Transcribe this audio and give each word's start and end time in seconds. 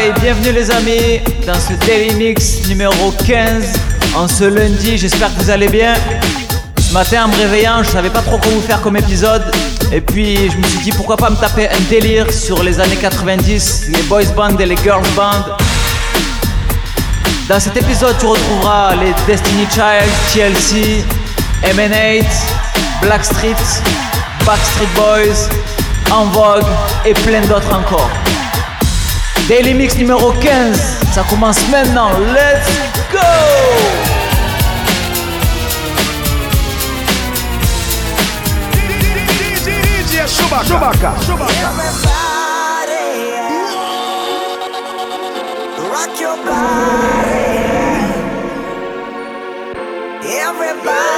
et 0.00 0.12
bienvenue 0.20 0.52
les 0.52 0.70
amis 0.70 1.20
dans 1.44 1.58
ce 1.58 1.72
Daily 1.84 2.14
Mix 2.14 2.68
numéro 2.68 3.10
15 3.26 3.72
en 4.16 4.28
ce 4.28 4.44
lundi, 4.44 4.96
j'espère 4.96 5.34
que 5.34 5.40
vous 5.40 5.50
allez 5.50 5.68
bien. 5.68 5.94
Ce 6.78 6.92
matin 6.92 7.24
en 7.24 7.28
me 7.28 7.34
réveillant, 7.36 7.82
je 7.82 7.90
savais 7.90 8.10
pas 8.10 8.20
trop 8.20 8.38
quoi 8.38 8.52
vous 8.52 8.60
faire 8.60 8.80
comme 8.80 8.96
épisode 8.96 9.42
et 9.90 10.00
puis 10.00 10.50
je 10.50 10.56
me 10.56 10.62
suis 10.62 10.78
dit 10.80 10.92
pourquoi 10.92 11.16
pas 11.16 11.30
me 11.30 11.36
taper 11.36 11.68
un 11.68 11.80
délire 11.90 12.30
sur 12.32 12.62
les 12.62 12.78
années 12.78 12.96
90, 12.96 13.86
les 13.88 14.02
boys 14.02 14.24
band 14.36 14.56
et 14.58 14.66
les 14.66 14.76
girls 14.76 15.02
band. 15.16 15.56
Dans 17.48 17.58
cet 17.58 17.76
épisode, 17.76 18.16
tu 18.20 18.26
retrouveras 18.26 18.94
les 18.96 19.12
Destiny 19.26 19.66
Child, 19.70 20.12
TLC, 20.32 21.04
MN8, 21.74 22.24
Blackstreet, 23.02 23.56
Backstreet 24.46 24.88
Boys, 24.94 25.48
En 26.12 26.26
Vogue 26.26 26.66
et 27.04 27.14
plein 27.14 27.40
d'autres 27.42 27.74
encore. 27.74 28.10
Daily 29.48 29.72
Mix 29.72 29.96
numéro 29.96 30.30
15. 30.32 30.76
Ça 31.14 31.24
commence 31.30 31.66
maintenant. 31.70 32.10
Let's 32.34 32.68
go! 33.10 33.18
Chewbacca. 40.28 41.14
Everybody, 41.22 42.28
rock 45.90 46.20
your 46.20 46.36
body. 46.44 47.48
Everybody. 50.26 51.17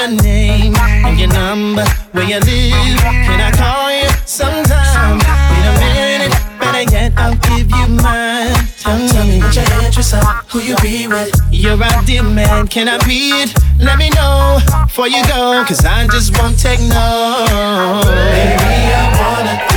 your 0.00 0.22
name 0.22 0.74
and 0.76 1.18
your 1.20 1.28
number, 1.28 1.84
where 2.12 2.24
you 2.24 2.40
live? 2.40 3.00
Can 3.00 3.40
I 3.40 3.50
call 3.52 3.92
you 3.92 4.08
sometime? 4.24 5.20
In 5.56 5.64
a 5.68 5.74
minute, 5.78 6.34
better 6.58 6.90
yet, 6.90 7.12
I'll 7.18 7.36
give 7.36 7.70
you 7.70 7.86
mine. 8.00 8.54
Tell, 8.78 8.96
Tell 9.08 9.26
me 9.26 9.40
what 9.40 9.54
your 9.54 9.64
interests 9.84 10.14
are, 10.14 10.42
who 10.48 10.60
you 10.60 10.76
be 10.76 11.06
with. 11.06 11.30
You're 11.50 11.76
man? 11.76 12.66
can 12.68 12.88
I 12.88 12.96
be 13.04 13.30
it? 13.42 13.52
Let 13.78 13.98
me 13.98 14.08
know 14.10 14.58
before 14.86 15.08
you 15.08 15.22
go, 15.26 15.62
cause 15.68 15.84
I 15.84 16.06
just 16.06 16.36
won't 16.38 16.58
take 16.58 16.80
no. 16.80 18.00
Baby, 18.04 18.92
I 18.96 19.04
wanna 19.20 19.69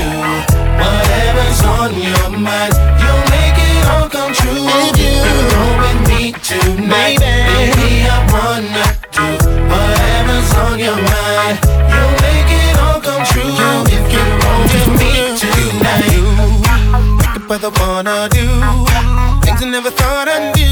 i 18.08 18.28
do. 18.28 18.48
Things 19.46 19.62
I 19.62 19.70
never 19.70 19.90
thought 19.90 20.28
I'd 20.28 20.54
do. 20.56 20.68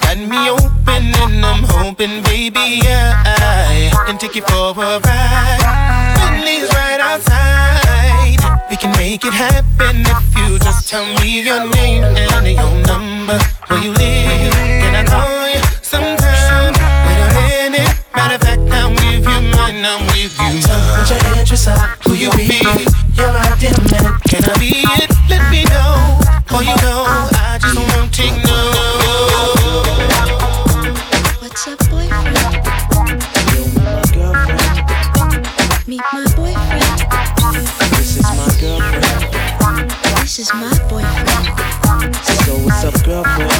Got 0.00 0.18
me 0.18 0.48
open 0.48 1.04
and 1.22 1.44
I'm 1.44 1.64
hoping, 1.64 2.22
baby, 2.22 2.80
yeah, 2.82 3.22
I 3.26 3.90
can 4.06 4.16
take 4.16 4.34
you 4.34 4.42
for 4.42 4.70
a 4.70 5.00
ride. 5.00 6.14
Bentley's 6.16 6.68
right 6.74 7.00
outside. 7.00 8.40
We 8.70 8.76
can 8.76 8.92
make 8.96 9.24
it 9.24 9.32
happen 9.32 10.02
if 10.06 10.36
you 10.36 10.58
just 10.58 10.88
tell 10.88 11.04
me 11.20 11.42
your 11.42 11.68
name 11.70 12.04
and 12.04 12.46
your 12.46 12.86
number, 12.86 13.38
where 13.68 13.82
you 13.82 13.92
live, 13.92 14.54
and 14.84 14.96
I 14.96 15.04
call? 15.04 15.33
when 19.84 20.00
I'm 20.00 20.06
with 20.06 20.32
you. 20.40 20.62
So 20.62 20.74
put 20.96 21.10
your 21.10 21.20
interest. 21.38 21.68
Who 22.04 22.14
you 22.14 22.30
be? 22.32 22.44
You're 23.16 23.32
my 23.32 23.52
in, 23.60 23.76
man. 23.92 24.18
Can 24.28 24.44
I 24.44 24.56
be 24.58 24.80
it? 24.80 25.10
Let 25.28 25.50
me 25.50 25.64
know. 25.64 26.18
Oh, 26.50 26.60
you 26.60 26.76
know, 26.80 27.04
I 27.04 27.58
just 27.60 27.76
won't 27.76 28.12
take 28.12 28.32
no. 28.44 28.58
What's 31.40 31.68
up, 31.68 31.78
boyfriend? 31.90 32.64
You're 33.52 33.68
my 33.76 34.02
girlfriend. 34.14 34.78
Meet 35.86 36.04
my 36.12 36.24
boyfriend. 36.36 36.98
This 37.96 38.16
is 38.16 38.28
my 38.40 38.48
girlfriend. 38.60 39.90
This 40.22 40.38
is 40.38 40.50
my 40.54 40.72
boyfriend. 40.88 41.46
So 42.44 42.52
what's 42.64 42.84
up, 42.84 42.96
girlfriend? 43.04 43.50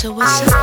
So 0.00 0.12
what's 0.12 0.42
up? 0.42 0.53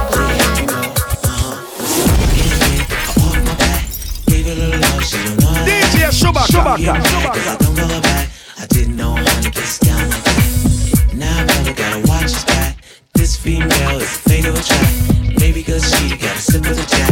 Chewbacca. 6.61 7.33
Cause 7.33 7.47
I 7.47 7.57
don't 7.57 7.75
go 7.75 8.01
back. 8.01 8.29
I 8.59 8.65
didn't 8.67 8.95
know 8.95 9.13
i 9.13 9.23
how 9.23 9.41
to 9.41 9.49
get 9.49 9.79
down 9.81 10.09
like 10.09 10.23
that. 10.23 11.13
Now 11.15 11.41
I 11.41 11.45
probably 11.47 11.73
gotta 11.73 12.07
watch 12.07 12.23
his 12.23 12.45
back. 12.45 12.77
This 13.13 13.35
female 13.35 13.99
is 13.99 14.17
fatal 14.17 14.53
attract. 14.55 15.39
Maybe 15.39 15.63
cause 15.63 15.83
she 15.95 16.09
got 16.17 16.35
a 16.35 16.39
sip 16.39 16.65
of 16.65 16.77
the 16.77 16.85
jack. 16.85 17.10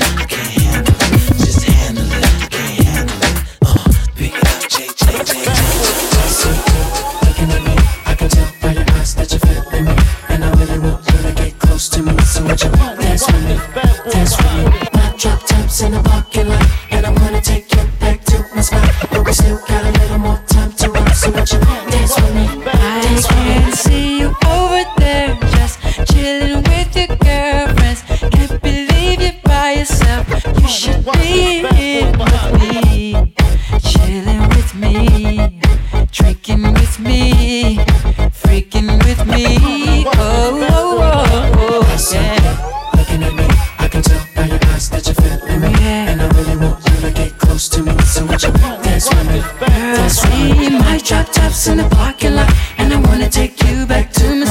I 0.00 0.26
can't. 0.26 0.48
handle 0.48 0.97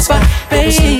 satisfied, 0.07 0.49
baby. 0.49 0.96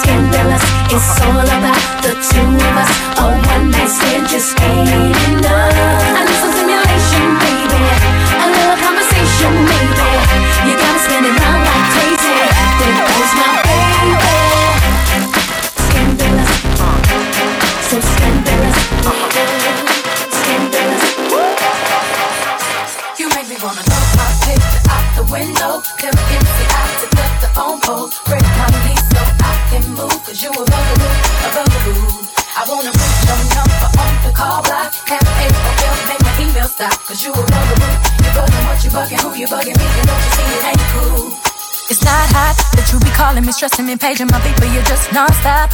scandalous. 0.00 0.64
It's 0.90 1.20
all 1.22 1.38
about 1.38 1.82
the 2.02 2.12
two 2.28 2.48
of 2.66 2.76
us. 2.82 2.92
A 3.18 3.26
one 3.52 3.70
night 3.70 3.88
stand 3.88 4.28
just 4.28 4.60
ain't 4.60 5.16
enough. 5.28 5.43
stressing 43.54 43.86
me, 43.86 43.96
paging 43.96 44.26
my 44.26 44.40
people, 44.42 44.66
you're 44.74 44.82
just 44.82 45.12
non-stop. 45.12 45.70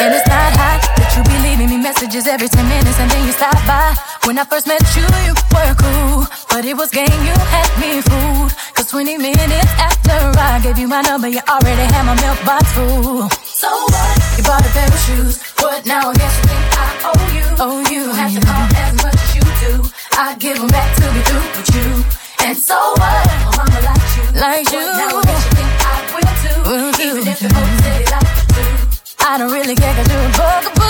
And 0.00 0.12
it's 0.12 0.28
not 0.28 0.52
hot 0.60 0.84
that 1.00 1.08
you 1.16 1.24
be 1.24 1.36
leaving 1.40 1.72
me 1.72 1.80
messages 1.80 2.28
every 2.28 2.48
10 2.48 2.68
minutes 2.68 3.00
and 3.00 3.10
then 3.10 3.24
you 3.24 3.32
stop 3.32 3.56
by. 3.64 3.96
When 4.28 4.36
I 4.36 4.44
first 4.44 4.68
met 4.68 4.84
you, 4.92 5.08
you 5.24 5.32
were 5.50 5.74
cool, 5.74 6.28
but 6.52 6.68
it 6.68 6.76
was 6.76 6.92
game, 6.92 7.18
you 7.24 7.34
had 7.48 7.70
me 7.80 8.04
fooled. 8.04 8.52
Cause 8.76 8.92
20 8.92 9.16
minutes 9.18 9.72
after 9.80 10.12
I 10.36 10.60
gave 10.60 10.76
you 10.78 10.86
my 10.86 11.00
number, 11.00 11.28
you 11.28 11.40
already 11.48 11.88
had 11.88 12.04
my 12.04 12.14
milk 12.20 12.38
box 12.44 12.68
full. 12.76 13.26
So 13.42 13.72
what? 13.72 14.14
You 14.36 14.44
bought 14.44 14.60
a 14.60 14.70
pair 14.76 14.86
of 14.86 15.00
shoes, 15.08 15.40
but 15.56 15.86
now 15.88 16.12
I 16.12 16.14
guess 16.14 16.34
you 16.36 16.44
think 16.44 16.64
I 16.76 16.88
owe 17.08 17.24
you. 17.32 17.46
Oh, 17.56 17.76
you 17.88 18.12
have 18.12 18.32
to 18.36 18.42
call 18.44 18.68
as 18.84 18.92
much 19.00 19.16
as 19.16 19.32
you 19.32 19.44
do. 19.64 19.72
I 20.12 20.36
give 20.36 20.60
them 20.60 20.68
back 20.68 20.92
to 21.00 21.04
be 21.08 21.20
through 21.24 21.48
with 21.56 21.70
you. 21.72 21.88
And 22.44 22.56
so 22.58 22.76
what? 22.76 23.24
My 23.48 23.64
mama 23.64 23.80
likes 23.80 24.12
you. 24.12 24.24
like 24.36 24.68
you. 24.68 24.84
like 24.84 25.08
now 25.08 25.23
boo. 26.64 26.90
Even 26.98 27.28
if 27.28 27.40
your 27.40 27.50
folks 27.52 27.76
say 27.84 27.92
they 28.00 28.08
like 28.08 28.24
you. 28.56 28.64
I 29.20 29.38
don't 29.38 29.52
really 29.52 29.76
care 29.76 29.94
cause 29.94 30.08
you're 30.08 30.24
a 30.24 30.32
bugaboo. 30.32 30.88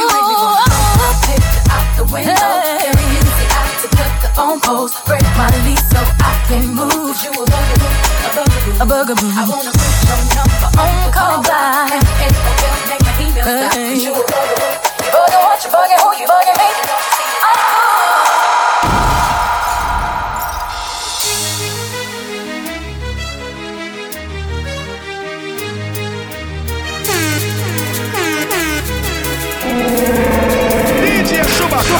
You 0.00 0.06
make 0.06 0.26
me 0.30 0.36
wanna 0.38 0.66
throw 0.70 0.94
my 1.02 1.10
picture 1.26 1.64
out 1.74 1.86
the 1.98 2.04
window. 2.14 2.34
Hey. 2.34 2.86
Carry 2.86 3.06
it 3.10 3.26
easy 3.26 3.46
to 3.82 3.88
cut 3.98 4.12
the 4.22 4.28
phone 4.38 4.60
poles. 4.62 4.94
Break 5.06 5.26
my 5.34 5.50
lease 5.66 5.86
so 5.90 6.00
I 6.22 6.32
can 6.46 6.64
move. 6.74 6.94
Cause 6.94 7.22
you 7.26 7.32
a 7.34 7.44
bugaboo, 7.46 7.90
a 8.22 8.30
bugaboo, 8.38 8.72
a 8.78 8.86
bugaboo. 8.86 9.30
I 9.34 9.42
wanna 9.50 9.72
put 9.74 9.92
your 10.06 10.20
number 10.38 10.70
on 10.78 10.94
the 11.02 11.10
call 11.10 11.42
by. 11.42 11.90
And, 11.90 12.06
and, 12.22 12.34
and, 12.34 12.58
and 12.62 12.82
make 12.90 13.02
my 13.02 13.12
email 13.22 13.44
hey. 13.44 13.66
stop. 13.66 14.06
You 14.06 14.12
a 14.14 14.22
bugaboo. 14.22 14.86
You 15.02 15.10
bugging 15.14 15.42
what 15.42 15.58
you 15.62 15.70
bugging, 15.74 16.00
who 16.02 16.08
you 16.20 16.26
bugging 16.26 16.58
me? 16.58 17.05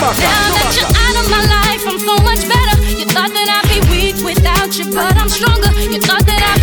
Now 0.06 0.14
that 0.14 0.70
you're 0.78 0.86
out 0.86 1.16
of 1.18 1.26
my 1.26 1.42
life, 1.50 1.82
I'm 1.82 1.98
so 1.98 2.14
much 2.22 2.46
better. 2.46 2.78
You 2.94 3.06
thought 3.10 3.34
that 3.34 3.48
I'd 3.50 3.66
be 3.66 3.82
weak 3.90 4.14
without 4.22 4.78
you, 4.78 4.86
but 4.94 5.18
I'm 5.18 5.28
stronger. 5.28 5.66
You 5.82 5.98
thought 5.98 6.22
that 6.30 6.42
I 6.46 6.55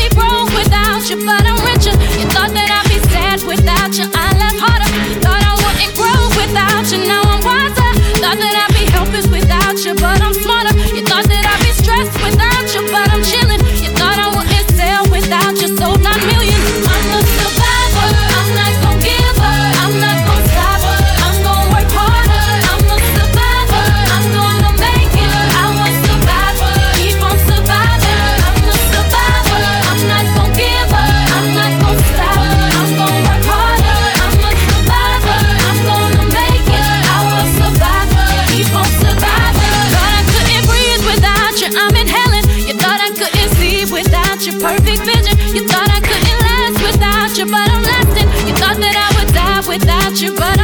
big 44.83 44.99
vision. 44.99 45.35
You 45.55 45.67
thought 45.67 45.89
I 45.89 45.99
couldn't 45.99 46.39
last 46.47 46.77
without 46.83 47.31
you, 47.37 47.45
but 47.45 47.67
I'm 47.71 47.83
lasting. 47.83 48.27
You 48.47 48.53
thought 48.59 48.77
that 48.83 48.95
I 48.95 49.09
would 49.17 49.31
die 49.33 49.63
without 49.67 50.21
you, 50.21 50.35
but 50.35 50.59
I'm 50.59 50.62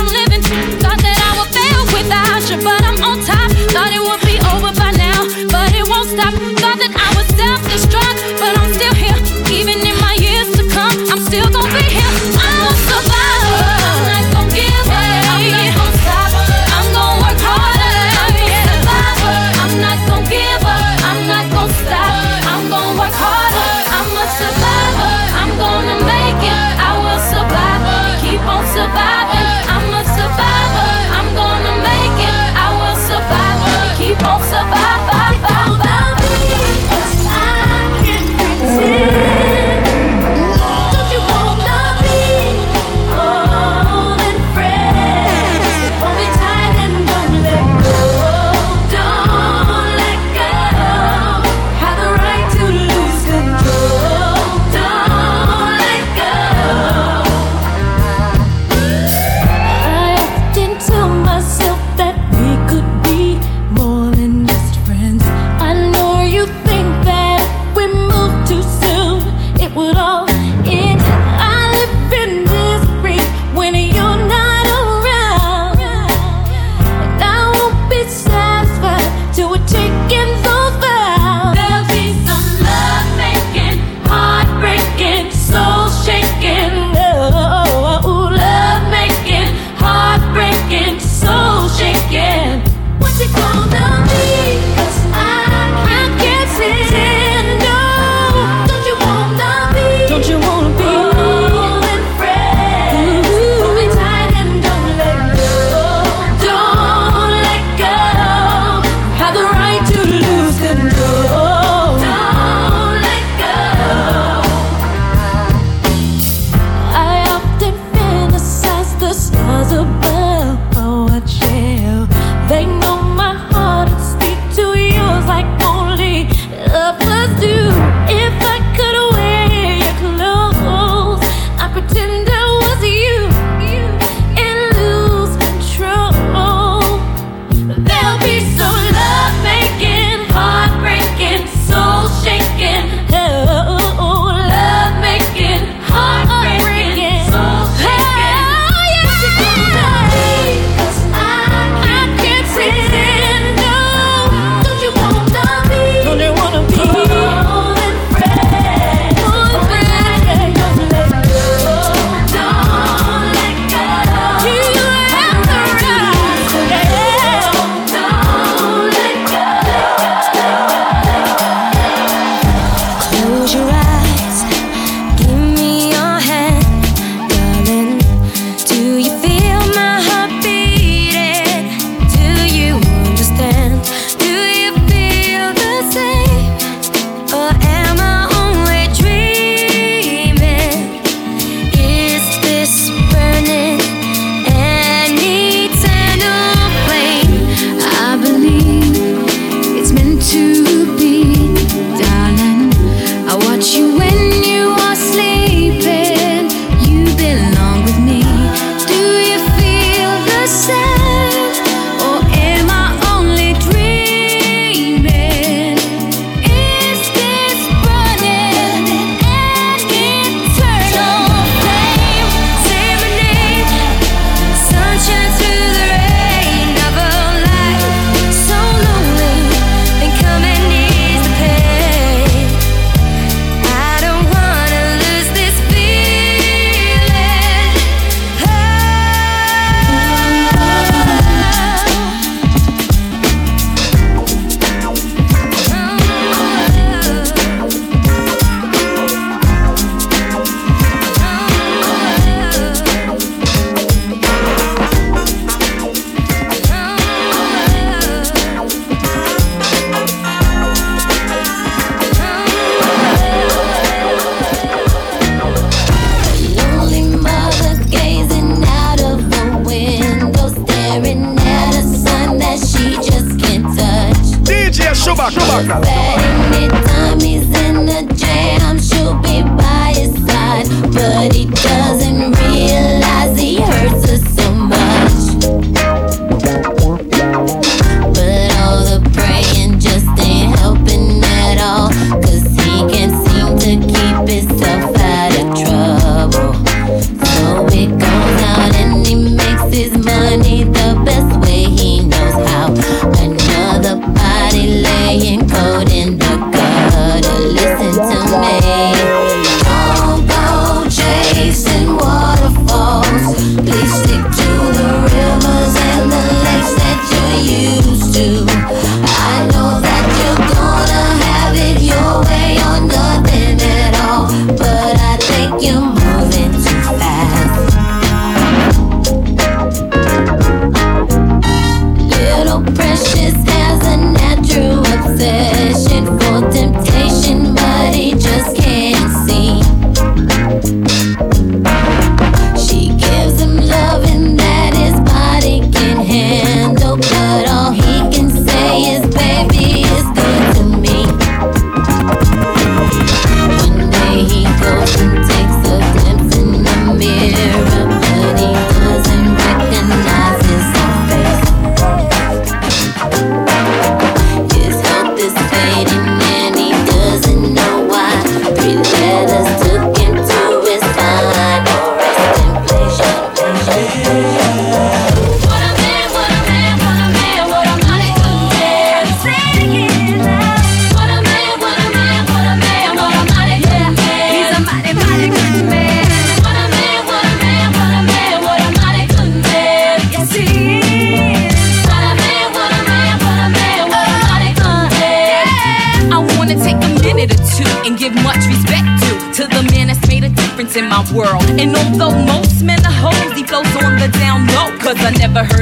Por. 275.68 275.89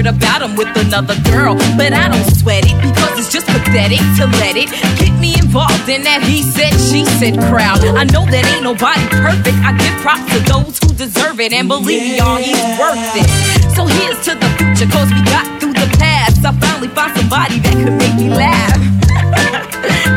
about 0.07 0.41
him 0.41 0.55
with 0.55 0.71
another 0.75 1.15
girl. 1.27 1.55
But 1.75 1.91
I 1.91 2.07
don't 2.07 2.29
sweat 2.39 2.63
it 2.65 2.75
because 2.79 3.19
it's 3.19 3.31
just 3.31 3.45
pathetic 3.47 3.99
to 4.17 4.25
let 4.39 4.55
it 4.55 4.71
get 4.95 5.11
me 5.19 5.35
involved 5.35 5.89
in 5.91 6.03
that 6.07 6.23
he 6.23 6.41
said, 6.41 6.71
she 6.79 7.03
said 7.19 7.35
crowd. 7.51 7.83
I 7.83 8.07
know 8.07 8.23
that 8.25 8.43
ain't 8.47 8.63
nobody 8.63 9.03
perfect. 9.11 9.59
I 9.61 9.75
give 9.75 9.93
props 9.99 10.25
to 10.31 10.39
those 10.47 10.79
who 10.79 10.95
deserve 10.95 11.39
it 11.39 11.51
and 11.51 11.67
believe 11.67 12.01
me, 12.01 12.17
y'all, 12.17 12.39
he's 12.39 12.57
worth 12.79 12.97
it. 13.19 13.27
So 13.75 13.85
here's 13.85 14.19
to 14.31 14.33
the 14.39 14.49
future, 14.55 14.89
cause 14.89 15.11
we 15.11 15.21
got 15.27 15.45
through 15.59 15.75
the 15.75 15.87
past. 15.99 16.39
I 16.43 16.55
finally 16.55 16.89
found 16.89 17.11
somebody 17.19 17.59
that 17.59 17.75
could 17.75 17.95
make 17.99 18.15
me 18.15 18.31
laugh. 18.31 18.79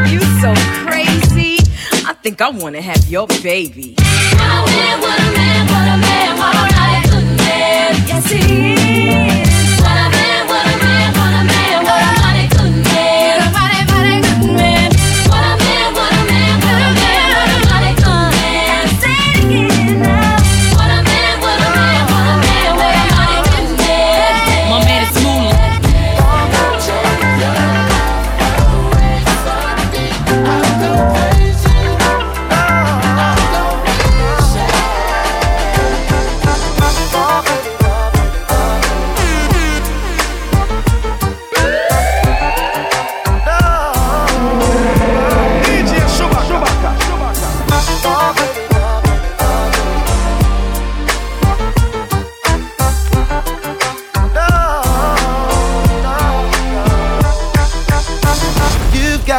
you 0.12 0.22
so 0.38 0.55
crazy. 0.87 1.59
I 2.07 2.14
think 2.22 2.40
I 2.40 2.50
wanna 2.50 2.81
have 2.81 3.07
your 3.09 3.26
baby. 3.42 3.96
Oh, 3.98 4.64
man, 4.70 4.96
what 5.03 5.18
a 5.18 5.29
man, 5.35 5.62
what 5.66 5.87
a 5.90 5.96
man, 5.98 6.31
what 6.38 6.55
a 6.55 6.64
man. 6.70 6.81
Yes, 8.07 8.31
he 8.31 8.74
is. 8.74 8.79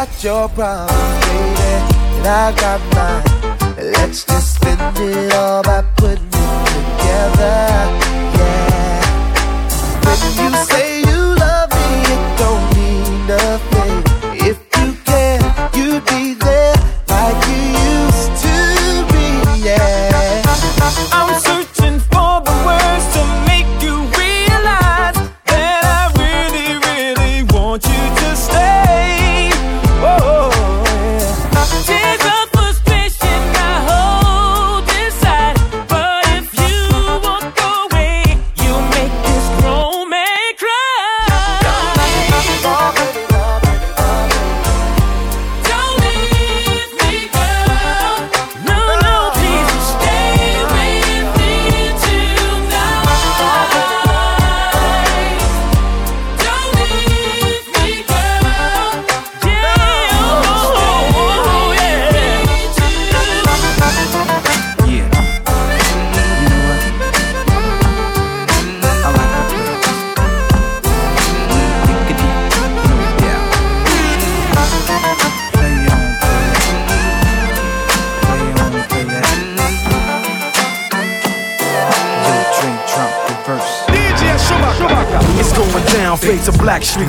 got 0.06 0.24
your 0.24 0.50
problem, 0.50 1.22
baby, 1.22 1.62
and 2.18 2.28
I 2.28 2.52
got 2.56 2.82
mine. 2.96 3.92
Let's 3.94 4.26
just 4.26 4.56
spend 4.56 4.98
it 4.98 5.34
all 5.34 5.62
by 5.62 5.90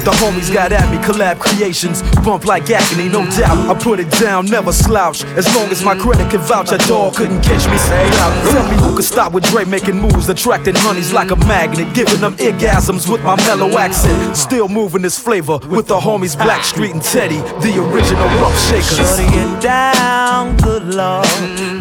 The 0.01 0.11
homies 0.11 0.53
got 0.53 0.73
at 0.73 0.91
me, 0.91 0.97
collab 0.99 1.39
creations. 1.39 2.03
Bump 2.25 2.45
like 2.47 2.69
agony, 2.71 3.09
no 3.09 3.25
doubt. 3.31 3.71
I 3.71 3.75
put 3.79 4.01
it 4.01 4.11
down, 4.13 4.47
never 4.47 4.73
slouch. 4.73 5.23
As 5.37 5.47
long 5.55 5.69
as 5.71 5.85
my 5.85 5.95
credit 5.95 6.31
can 6.31 6.41
vouch, 6.41 6.73
a 6.73 6.79
dog 6.89 7.15
couldn't 7.15 7.43
catch 7.43 7.71
me. 7.71 7.77
Say 7.79 8.09
out. 8.19 8.33
Tell 8.51 8.69
me 8.69 8.77
who 8.83 8.97
could 8.97 9.05
stop 9.05 9.33
with 9.33 9.45
Dre 9.45 9.65
making 9.65 10.01
moves, 10.01 10.29
attracting 10.29 10.75
honeys 10.77 11.13
like 11.13 11.31
a 11.31 11.37
magnet, 11.37 11.95
giving 11.95 12.21
them 12.21 12.35
orgasms 12.37 13.09
with 13.11 13.23
my 13.23 13.37
mellow 13.47 13.79
accent. 13.79 14.37
Still 14.37 14.69
moving 14.69 15.03
this 15.03 15.19
flavor 15.19 15.59
with 15.69 15.87
the 15.87 15.99
homies 16.01 16.37
Blackstreet 16.37 16.93
and 16.93 17.03
Teddy, 17.03 17.39
the 17.61 17.79
original 17.85 18.27
rough 18.41 18.59
shakers. 18.69 18.97
Shorty 18.97 19.31
get 19.31 19.63
down, 19.63 20.57
good 20.57 20.95
lord. 20.95 21.29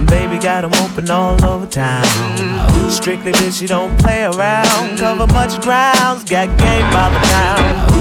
Baby 0.08 0.38
got 0.38 0.64
'em 0.64 0.74
open 0.84 1.10
all 1.10 1.44
over 1.46 1.66
town. 1.66 2.06
Strictly 2.90 3.32
bitch, 3.32 3.62
you 3.62 3.68
don't 3.68 3.98
play 4.00 4.26
around. 4.26 5.00
Cover 5.00 5.28
much 5.28 5.62
grounds, 5.62 6.24
got 6.24 6.48
game 6.58 6.88
by 6.92 7.10
the 7.10 7.20
pound. 7.28 8.01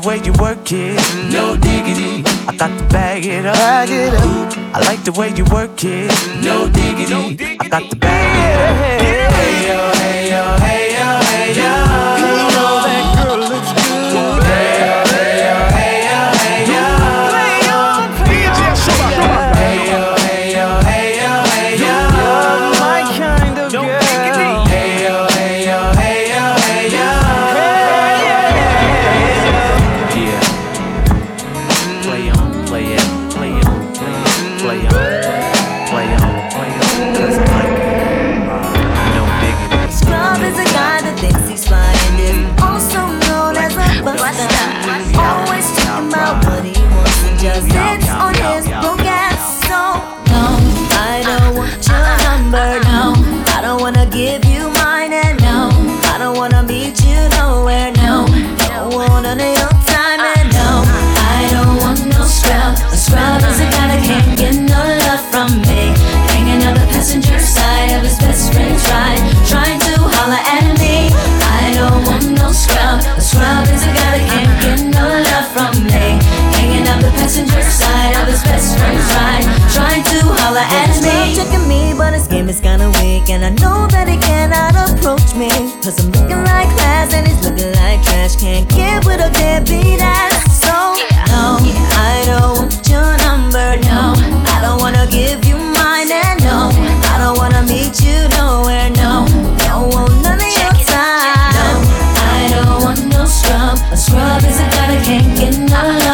the 0.00 0.08
way 0.08 0.20
you 0.22 0.32
work 0.34 0.70
it, 0.70 0.96
no 1.32 1.56
diggity. 1.56 2.22
I 2.46 2.54
got 2.56 2.76
to 2.78 2.84
bag 2.84 3.26
it 3.26 3.44
up. 3.44 3.54
Bag 3.54 3.90
it 3.90 4.14
up. 4.14 4.76
I 4.76 4.80
like 4.80 5.02
the 5.02 5.12
way 5.12 5.32
you 5.34 5.44
work 5.46 5.82
it, 5.82 6.12
no 6.44 6.68
diggity. 6.68 7.56
I 7.58 7.68
got 7.68 7.90
to 7.90 7.96
bag 7.96 9.00
it 9.00 9.02
up. 9.02 9.07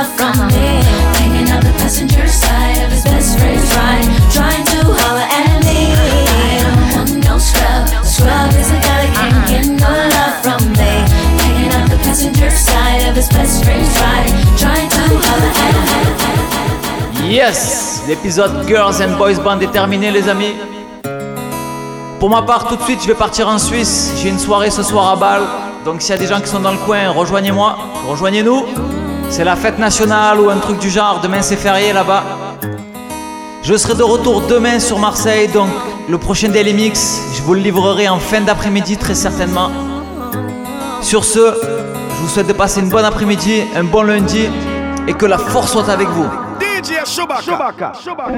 No 0.04 0.10
love 0.10 0.16
from 0.16 0.48
me. 0.48 0.82
Hanging 1.18 1.48
out 1.50 1.62
the 1.62 1.72
passenger 1.78 2.26
side 2.28 2.82
of 2.84 2.90
his 2.92 3.04
best 3.04 3.38
friend's 3.38 3.74
ride, 3.76 4.06
trying 4.30 4.64
to 4.66 4.80
holler 4.84 5.26
at 5.28 5.64
me. 5.64 5.92
I 5.92 6.60
don't 6.62 6.88
want 6.94 7.24
no 7.24 7.38
scrub. 7.38 7.88
A 8.02 8.04
scrub 8.04 8.50
is 8.60 8.70
a 8.70 8.80
guy 8.80 9.06
that 9.06 9.12
can't 9.14 9.40
get 9.48 9.66
no 9.66 9.92
love 10.16 10.36
from 10.42 10.62
me. 10.72 10.94
Hanging 11.40 11.72
out 11.72 11.88
the 11.90 11.98
passenger 11.98 12.50
side 12.50 13.08
of 13.08 13.16
his 13.16 13.28
best 13.28 13.64
friend's 13.64 13.94
ride, 14.00 14.32
trying 14.58 14.88
to 14.88 15.02
holler 15.26 15.52
at 15.66 15.74
me. 17.22 17.34
Yes, 17.34 18.02
l'épisode 18.06 18.66
Girls 18.68 19.00
and 19.00 19.16
Boys 19.16 19.40
Band 19.42 19.60
est 19.60 19.72
terminé 19.72 20.10
les 20.10 20.28
amis. 20.28 20.54
Pour 22.20 22.30
ma 22.30 22.42
part, 22.42 22.68
tout 22.68 22.76
de 22.76 22.82
suite, 22.82 23.02
je 23.02 23.08
vais 23.08 23.14
partir 23.14 23.48
en 23.48 23.58
Suisse. 23.58 24.12
J'ai 24.22 24.28
une 24.28 24.38
soirée 24.38 24.70
ce 24.70 24.82
soir 24.82 25.10
à 25.10 25.16
Bâle. 25.16 25.42
Donc 25.84 26.00
s'il 26.00 26.12
y 26.12 26.14
a 26.14 26.18
des 26.18 26.26
gens 26.26 26.40
qui 26.40 26.48
sont 26.48 26.60
dans 26.60 26.72
le 26.72 26.78
coin, 26.78 27.10
rejoignez-moi, 27.10 27.76
rejoignez-nous. 28.08 28.93
C'est 29.36 29.42
la 29.42 29.56
fête 29.56 29.80
nationale 29.80 30.38
ou 30.38 30.48
un 30.48 30.58
truc 30.58 30.78
du 30.78 30.88
genre. 30.88 31.18
Demain 31.20 31.42
c'est 31.42 31.56
férié 31.56 31.92
là-bas. 31.92 32.22
Je 33.64 33.74
serai 33.76 33.94
de 33.94 34.04
retour 34.04 34.42
demain 34.42 34.78
sur 34.78 35.00
Marseille, 35.00 35.48
donc 35.48 35.70
le 36.08 36.18
prochain 36.18 36.50
Daily 36.50 36.72
Mix, 36.72 37.20
je 37.34 37.42
vous 37.42 37.54
le 37.54 37.60
livrerai 37.60 38.08
en 38.08 38.20
fin 38.20 38.42
d'après-midi 38.42 38.96
très 38.96 39.16
certainement. 39.16 39.72
Sur 41.02 41.24
ce, 41.24 41.40
je 41.40 42.22
vous 42.22 42.28
souhaite 42.28 42.46
de 42.46 42.52
passer 42.52 42.78
une 42.78 42.90
bonne 42.90 43.04
après-midi, 43.04 43.64
un 43.74 43.82
bon 43.82 44.02
lundi 44.02 44.48
et 45.08 45.14
que 45.14 45.26
la 45.26 45.38
force 45.38 45.72
soit 45.72 45.88
avec 45.88 46.06
vous. 46.06 46.28
DJ 46.60 47.04
Shubaka. 47.04 47.42
Shubaka. 47.42 47.92
Shubaka. 48.04 48.34